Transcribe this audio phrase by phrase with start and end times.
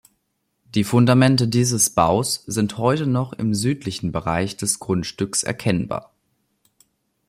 [0.73, 6.11] Die Fundamente dieses Baus sind heute noch im südlichen Bereich des Grundstücks erkennbar.